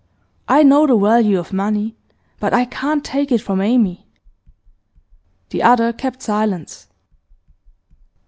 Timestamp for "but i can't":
2.39-3.05